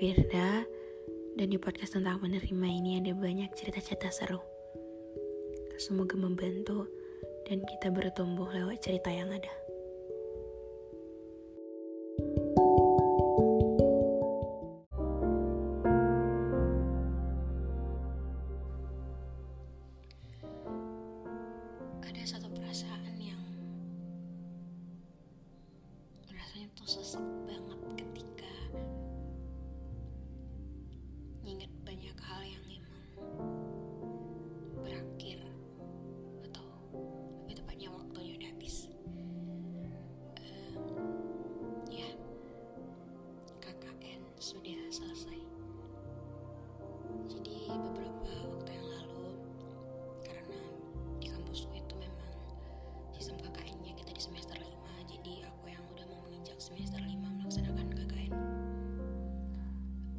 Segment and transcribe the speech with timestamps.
[0.00, 0.64] Firda
[1.36, 4.40] dan di podcast tentang menerima ini ada banyak cerita-cerita seru.
[5.76, 6.88] Semoga membantu
[7.44, 9.28] dan kita bertumbuh lewat cerita yang.
[9.28, 9.52] Ada
[44.40, 45.36] sudah selesai.
[47.28, 49.36] Jadi beberapa waktu yang lalu
[50.24, 50.60] karena
[51.20, 52.32] di kampusku itu memang
[53.12, 57.86] sistem KKN-nya kita di semester 5 jadi aku yang udah mau menginjak semester 5 melaksanakan
[57.92, 58.32] KKN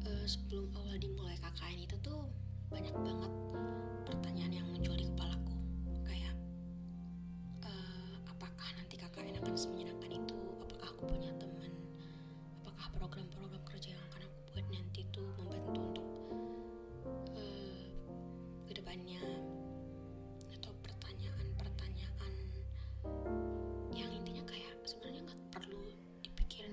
[0.06, 2.22] Eh, sebelum awal dimulai KKN itu tuh
[2.70, 3.32] banyak banget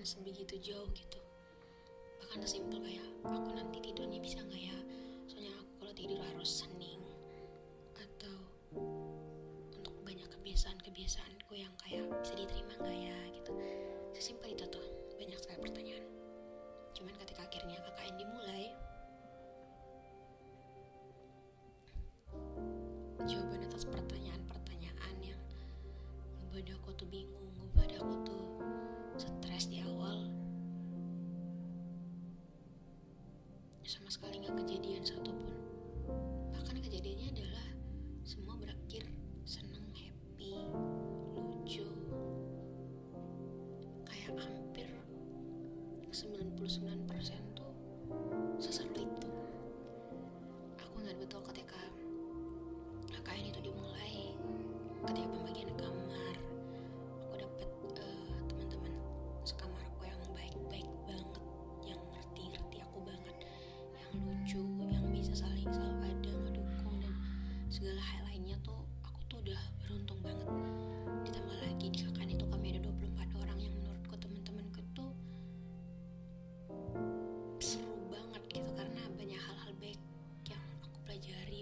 [0.10, 1.22] sebegitu jauh gitu.
[2.18, 4.78] Bahkan sesimpel kayak aku nanti tidurnya bisa nggak ya?
[5.30, 7.02] Soalnya aku kalau tidur harus hening
[7.94, 8.38] atau
[9.78, 13.18] untuk banyak kebiasaan-kebiasaanku yang kayak bisa diterima nggak ya?
[13.38, 13.54] gitu.
[14.18, 14.82] Sesimpel itu tuh
[15.22, 16.06] banyak sekali pertanyaan.
[16.98, 18.66] Cuman ketika akhirnya KKN dimulai
[23.30, 25.42] jawaban atas pertanyaan-pertanyaan yang
[26.42, 28.19] ngebuat aku tuh bingung ngebuat aku
[33.90, 35.50] sama sekali nggak kejadian satupun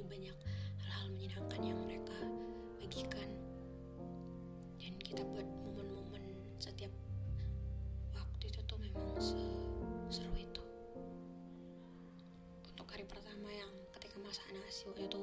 [0.07, 0.35] banyak
[0.81, 2.17] hal-hal menyenangkan yang mereka
[2.79, 3.29] bagikan.
[4.79, 6.23] Dan kita buat momen-momen
[6.57, 6.91] setiap
[8.15, 9.05] waktu itu tuh memang
[10.09, 10.63] seru itu.
[12.71, 15.21] Untuk hari pertama yang ketika masak nasi waktu itu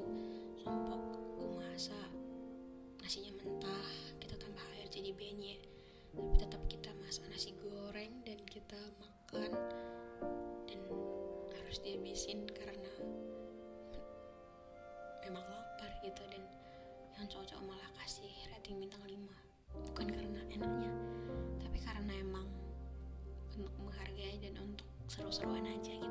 [0.65, 2.09] kelompok aku masak
[3.01, 5.61] nasinya mentah kita tambah air jadi benyek
[6.15, 9.51] tapi tetap kita masak nasi goreng dan kita makan
[10.65, 10.79] dan
[11.59, 12.93] harus dihabisin karena
[15.25, 16.45] memang lapar gitu dan
[17.17, 19.17] yang cowok-cowok malah kasih rating bintang 5
[19.89, 20.91] bukan karena enaknya
[21.57, 22.45] tapi karena emang
[23.57, 26.04] untuk menghargai dan untuk seru-seruan aja gitu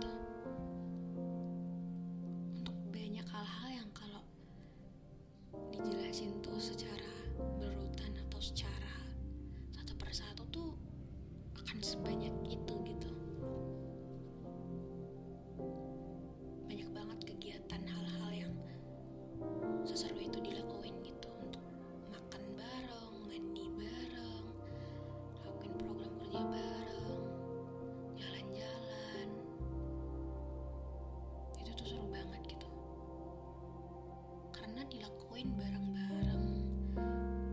[35.45, 36.45] ngalamin bareng-bareng.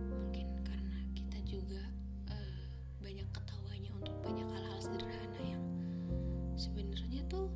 [0.07, 1.83] Mungkin karena kita juga
[2.31, 2.63] uh,
[3.03, 5.63] banyak ketawanya untuk banyak hal-hal sederhana yang
[6.55, 7.51] sebenarnya tuh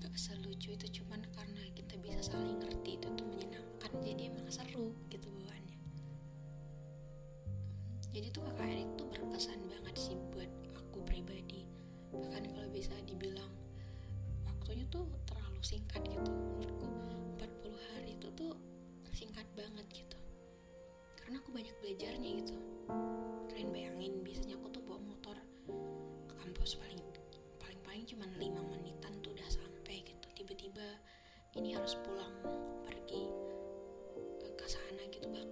[0.00, 4.96] gak selucu itu cuman karena kita bisa saling ngerti itu tuh menyenangkan jadi emang seru
[5.12, 5.78] gitu bawaannya.
[8.12, 11.64] Jadi tuh kakak Erik tuh berkesan banget sih buat aku pribadi.
[12.12, 13.48] Bahkan kalau bisa dibilang
[14.44, 16.28] waktunya tuh terlalu singkat gitu.
[16.28, 16.88] Menurutku
[17.40, 18.52] 40 hari itu tuh
[19.12, 20.16] singkat banget gitu.
[21.20, 22.56] Karena aku banyak belajarnya gitu.
[23.52, 25.36] Kalian bayangin biasanya aku tuh bawa motor
[26.26, 27.00] ke kampus paling
[27.60, 30.26] paling paling cuma 5 menitan tuh udah sampai gitu.
[30.32, 30.96] Tiba-tiba
[31.60, 32.32] ini harus pulang
[32.88, 33.28] pergi
[34.56, 35.28] ke sana gitu.
[35.28, 35.51] Bahkan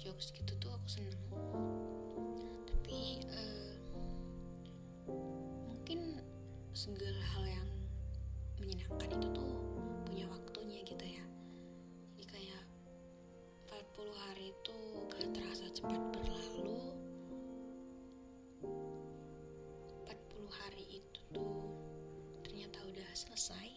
[0.00, 1.24] jokes gitu tuh aku seneng.
[2.64, 3.72] Tapi eh,
[5.68, 6.16] mungkin
[6.72, 7.68] segala hal yang
[8.56, 9.52] menyenangkan itu tuh
[10.08, 11.24] punya waktunya gitu ya.
[12.16, 12.64] Jadi kayak
[13.68, 14.76] 40 hari itu
[15.12, 16.96] gak terasa cepat berlalu.
[18.64, 21.76] 40 hari itu tuh
[22.40, 23.68] ternyata udah selesai.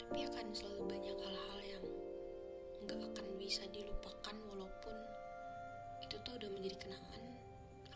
[0.00, 1.84] Tapi akan selalu banyak hal-hal yang
[2.88, 4.36] nggak akan bisa dilupakan
[6.12, 7.24] itu tuh udah menjadi kenangan.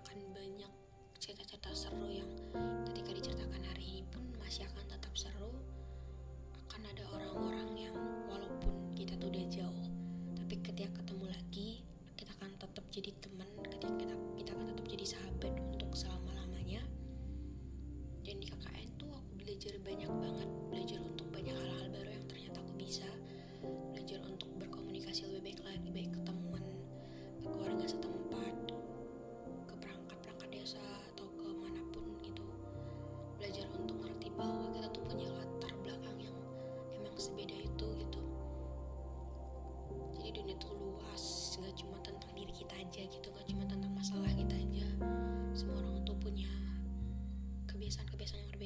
[0.01, 0.73] Akan banyak
[1.21, 2.33] cerita-cerita seru yang
[2.89, 5.53] ketika diceritakan hari ini pun masih akan tetap seru.
[6.65, 7.93] Akan ada orang-orang yang
[8.25, 9.85] walaupun kita tuh udah jauh
[10.33, 11.85] tapi ketika ketemu lagi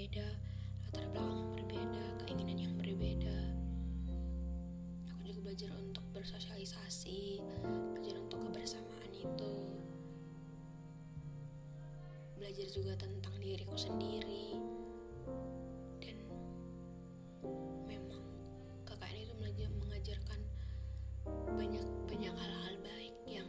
[0.00, 0.33] berbeda
[0.80, 3.37] latar belakang yang berbeda keinginan yang berbeda.
[5.12, 7.45] Aku juga belajar untuk bersosialisasi
[7.92, 9.57] belajar untuk kebersamaan itu.
[12.40, 14.57] Belajar juga tentang diriku sendiri.
[16.00, 16.16] Dan
[17.85, 18.25] memang
[18.88, 19.35] KKN itu
[19.85, 20.40] mengajarkan
[21.61, 23.49] banyak banyak hal-hal baik yang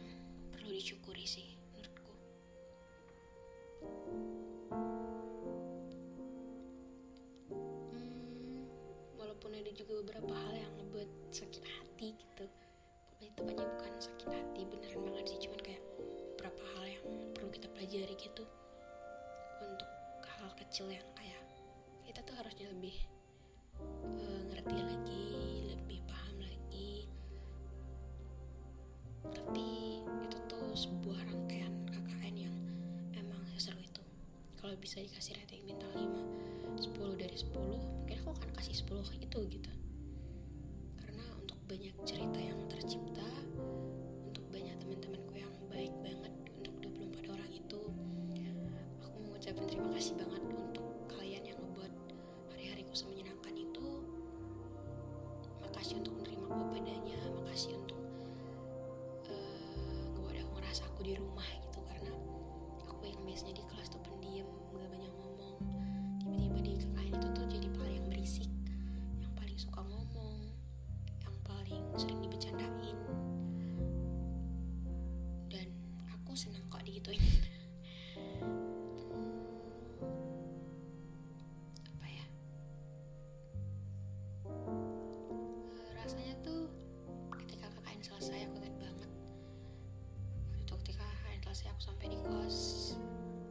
[0.52, 1.51] perlu disyukuri sih
[10.02, 12.46] beberapa hal yang ngebuat sakit hati gitu.
[13.06, 15.38] Pokoknya tepatnya bukan sakit hati beneran banget sih.
[15.46, 15.82] Cuman kayak
[16.34, 18.44] beberapa hal yang perlu kita pelajari gitu.
[19.62, 19.90] Untuk
[20.26, 21.38] hal kecil yang kayak
[22.02, 22.98] kita tuh harusnya lebih
[24.18, 25.26] eh, ngerti lagi
[25.78, 27.06] lebih paham lagi.
[29.30, 32.56] Tapi itu tuh sebuah rangkaian KKN yang
[33.14, 34.02] emang seru itu.
[34.58, 36.42] Kalau bisa dikasih rating bintang 5
[36.90, 39.81] 10 dari 10 mungkin aku akan kasih 10 itu gitu untuk
[41.72, 43.24] banyak cerita yang tercipta
[44.28, 46.28] untuk banyak teman-temanku yang baik banget
[46.60, 47.80] untuk 24 orang itu.
[49.00, 51.92] Aku mengucapkan terima kasih banget untuk kalian yang ngebuat
[52.52, 54.04] hari-hariku semenyenangkan itu.
[55.64, 58.00] Makasih untuk menerima aku apa adanya makasih untuk
[59.32, 62.12] uh, ngebuat aku ngerasa aku di rumah gitu karena
[62.84, 64.01] aku yang biasanya di kelas tuh
[91.52, 92.58] selesai aku sampai di kos.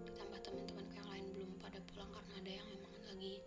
[0.10, 3.38] Ditambah teman-temanku yang lain belum pada pulang karena ada yang emang lagi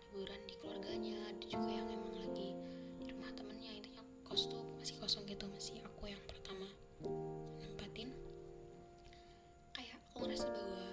[0.00, 2.56] liburan di keluarganya ada juga yang emang lagi
[2.96, 3.68] di rumah temennya.
[3.68, 6.72] Intinya kos tuh masih kosong gitu masih aku yang pertama
[7.60, 8.08] nempatin.
[9.76, 10.84] Kayak aku ngerasa bahwa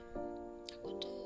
[0.75, 1.19] aku tuh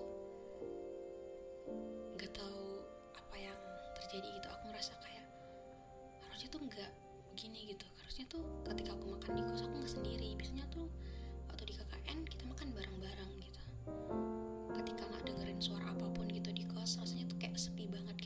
[2.22, 2.86] nggak tahu
[3.18, 3.60] apa yang
[3.98, 4.46] terjadi gitu.
[4.46, 5.26] Aku ngerasa kayak
[6.30, 6.92] harusnya tuh nggak
[7.34, 7.90] begini gitu.
[7.98, 10.38] Harusnya tuh ketika aku makan di kos aku nggak sendiri.
[10.38, 10.86] Biasanya tuh
[12.60, 13.62] makan bareng-bareng gitu.
[14.76, 18.19] Ketika nggak dengerin suara apa pun gitu di kos rasanya tuh kayak sepi banget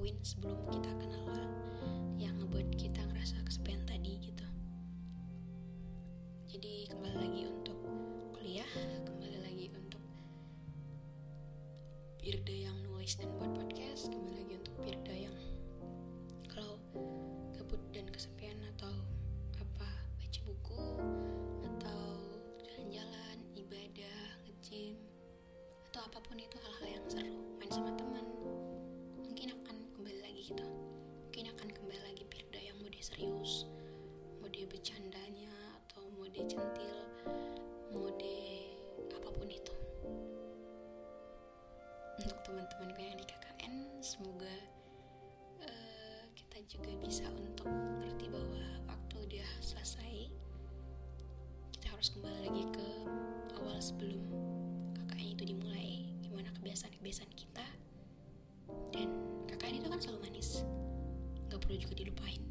[0.00, 1.28] lakuin sebelum kita kenal
[2.16, 4.48] yang ngebuat kita ngerasa kesepian tadi gitu.
[6.48, 7.76] Jadi kembali lagi untuk
[8.32, 8.64] kuliah
[9.04, 10.00] kembali lagi untuk
[12.16, 15.36] Pirda yang nulis dan buat podcast kembali lagi untuk Pirda yang
[16.48, 16.80] kalau
[17.52, 19.04] gabut dan kesepian atau
[19.60, 20.80] apa baca buku
[21.76, 22.00] atau
[22.56, 24.96] jalan-jalan ibadah nge-gym
[25.92, 28.24] atau apa pun itu hal-hal yang seru main sama teman
[46.70, 47.66] juga bisa untuk
[47.98, 50.30] ngerti bahwa waktu dia selesai
[51.74, 52.86] kita harus kembali lagi ke
[53.58, 54.22] awal sebelum
[54.94, 56.14] KKN itu dimulai.
[56.22, 57.66] Gimana kebiasaan-kebiasaan kita.
[58.94, 59.10] Dan
[59.50, 60.62] KKN itu kan selalu manis.
[61.50, 62.49] Nggak perlu juga dilupain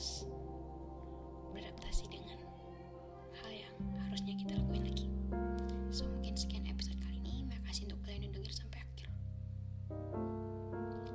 [0.00, 0.24] kita harus
[1.52, 2.40] beradaptasi dengan
[3.36, 3.76] hal yang
[4.08, 5.06] harusnya kita lakuin lagi
[5.92, 9.12] so mungkin sekian episode kali ini makasih untuk kalian yang denger sampai akhir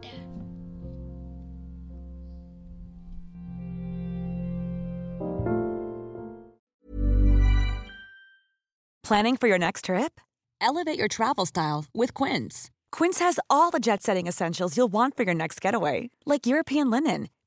[0.05, 0.21] dah
[9.01, 10.21] Planning for your next trip?
[10.61, 12.69] Elevate your travel style with Quince.
[12.89, 16.89] Quince has all the jet setting essentials you'll want for your next getaway, like European
[16.89, 17.29] linen,